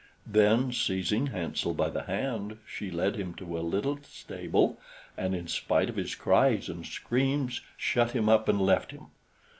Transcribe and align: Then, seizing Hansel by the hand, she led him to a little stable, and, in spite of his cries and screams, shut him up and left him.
Then, 0.25 0.71
seizing 0.71 1.27
Hansel 1.27 1.75
by 1.75 1.89
the 1.91 2.01
hand, 2.05 2.57
she 2.65 2.89
led 2.89 3.17
him 3.17 3.35
to 3.35 3.55
a 3.55 3.61
little 3.61 3.99
stable, 4.01 4.79
and, 5.15 5.35
in 5.35 5.47
spite 5.47 5.89
of 5.89 5.95
his 5.95 6.15
cries 6.15 6.69
and 6.69 6.87
screams, 6.87 7.61
shut 7.77 8.09
him 8.13 8.27
up 8.27 8.49
and 8.49 8.59
left 8.59 8.89
him. 8.89 9.11